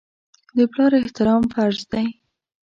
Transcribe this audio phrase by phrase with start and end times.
[0.57, 2.07] د پلار احترام فرض دی.